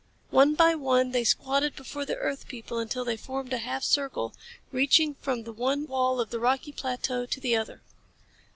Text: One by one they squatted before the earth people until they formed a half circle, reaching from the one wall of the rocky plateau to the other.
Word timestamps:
One 0.31 0.55
by 0.55 0.73
one 0.73 1.11
they 1.11 1.23
squatted 1.23 1.75
before 1.75 2.05
the 2.05 2.15
earth 2.15 2.47
people 2.47 2.79
until 2.79 3.05
they 3.05 3.15
formed 3.15 3.53
a 3.53 3.59
half 3.59 3.83
circle, 3.83 4.33
reaching 4.71 5.13
from 5.13 5.43
the 5.43 5.53
one 5.53 5.85
wall 5.85 6.19
of 6.19 6.31
the 6.31 6.39
rocky 6.39 6.71
plateau 6.71 7.27
to 7.27 7.39
the 7.39 7.55
other. 7.55 7.83